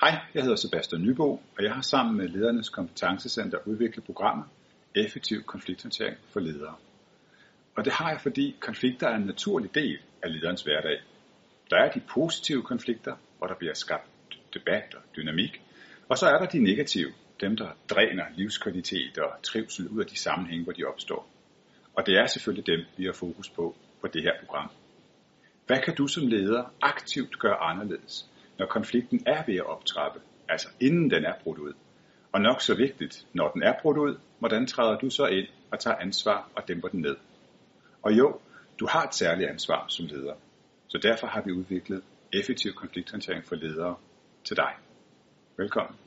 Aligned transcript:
Hej, 0.00 0.18
jeg 0.34 0.42
hedder 0.42 0.56
Sebastian 0.56 1.02
Nybo, 1.02 1.32
og 1.32 1.64
jeg 1.64 1.74
har 1.74 1.82
sammen 1.82 2.16
med 2.16 2.28
Ledernes 2.28 2.68
Kompetencecenter 2.68 3.58
udviklet 3.64 4.04
programmet 4.04 4.46
Effektiv 4.94 5.42
konflikthåndtering 5.42 6.16
for 6.32 6.40
ledere. 6.40 6.74
Og 7.76 7.84
det 7.84 7.92
har 7.92 8.10
jeg, 8.10 8.20
fordi 8.20 8.56
konflikter 8.60 9.08
er 9.08 9.16
en 9.16 9.26
naturlig 9.26 9.74
del 9.74 9.98
af 10.22 10.32
lederens 10.32 10.62
hverdag. 10.62 11.00
Der 11.70 11.76
er 11.76 11.92
de 11.92 12.00
positive 12.14 12.62
konflikter, 12.62 13.16
hvor 13.38 13.46
der 13.46 13.54
bliver 13.54 13.74
skabt 13.74 14.10
debat 14.54 14.94
og 14.94 15.02
dynamik, 15.16 15.62
og 16.08 16.18
så 16.18 16.26
er 16.26 16.38
der 16.38 16.46
de 16.46 16.58
negative, 16.58 17.12
dem 17.40 17.56
der 17.56 17.68
dræner 17.90 18.24
livskvalitet 18.34 19.18
og 19.18 19.42
trivsel 19.42 19.88
ud 19.88 20.00
af 20.00 20.06
de 20.06 20.18
sammenhænge, 20.18 20.64
hvor 20.64 20.72
de 20.72 20.84
opstår. 20.84 21.28
Og 21.94 22.06
det 22.06 22.18
er 22.18 22.26
selvfølgelig 22.26 22.66
dem, 22.66 22.80
vi 22.96 23.04
har 23.04 23.12
fokus 23.12 23.50
på 23.50 23.76
på 24.00 24.06
det 24.06 24.22
her 24.22 24.32
program. 24.40 24.70
Hvad 25.66 25.78
kan 25.84 25.94
du 25.94 26.06
som 26.06 26.26
leder 26.26 26.72
aktivt 26.82 27.38
gøre 27.38 27.56
anderledes, 27.56 28.30
når 28.58 28.66
konflikten 28.66 29.22
er 29.26 29.42
ved 29.46 29.54
at 29.54 29.66
optrappe, 29.66 30.20
altså 30.48 30.68
inden 30.80 31.10
den 31.10 31.24
er 31.24 31.32
brudt 31.42 31.58
ud? 31.58 31.72
Og 32.32 32.40
nok 32.40 32.60
så 32.60 32.74
vigtigt, 32.74 33.26
når 33.32 33.50
den 33.50 33.62
er 33.62 33.74
brudt 33.82 33.98
ud, 33.98 34.18
hvordan 34.38 34.66
træder 34.66 34.98
du 34.98 35.10
så 35.10 35.26
ind 35.26 35.46
og 35.70 35.78
tager 35.78 35.96
ansvar 35.96 36.50
og 36.56 36.68
dæmper 36.68 36.88
den 36.88 37.00
ned? 37.00 37.16
Og 38.02 38.12
jo, 38.12 38.40
du 38.80 38.86
har 38.86 39.06
et 39.06 39.14
særligt 39.14 39.50
ansvar 39.50 39.84
som 39.88 40.06
leder. 40.06 40.34
Så 40.88 40.98
derfor 41.02 41.26
har 41.26 41.42
vi 41.42 41.52
udviklet 41.52 42.02
effektiv 42.32 42.72
konflikthåndtering 42.72 43.44
for 43.44 43.54
ledere 43.54 43.96
til 44.44 44.56
dig. 44.56 44.72
Velkommen. 45.56 46.05